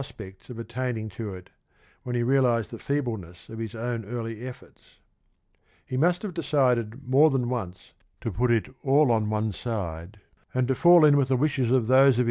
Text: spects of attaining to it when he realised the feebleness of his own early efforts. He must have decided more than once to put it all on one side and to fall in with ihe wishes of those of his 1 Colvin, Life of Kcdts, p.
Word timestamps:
spects 0.03 0.49
of 0.49 0.57
attaining 0.57 1.09
to 1.09 1.33
it 1.33 1.49
when 2.03 2.15
he 2.15 2.23
realised 2.23 2.71
the 2.71 2.79
feebleness 2.79 3.49
of 3.49 3.59
his 3.59 3.75
own 3.75 4.03
early 4.05 4.47
efforts. 4.47 4.81
He 5.85 5.97
must 5.97 6.21
have 6.23 6.33
decided 6.33 7.07
more 7.07 7.29
than 7.29 7.49
once 7.49 7.91
to 8.21 8.31
put 8.31 8.49
it 8.51 8.67
all 8.83 9.11
on 9.11 9.29
one 9.29 9.51
side 9.51 10.19
and 10.53 10.67
to 10.67 10.75
fall 10.75 11.05
in 11.05 11.15
with 11.17 11.31
ihe 11.31 11.37
wishes 11.37 11.69
of 11.69 11.85
those 11.85 11.89
of 11.89 11.89
his 11.89 11.99
1 11.99 11.99
Colvin, 11.99 11.99
Life 11.99 12.07
of 12.07 12.13
Kcdts, 12.13 12.15
p. 12.15 12.19